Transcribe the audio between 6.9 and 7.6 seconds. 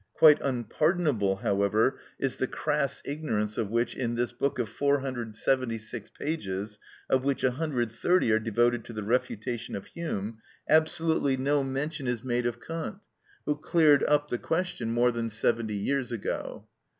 of which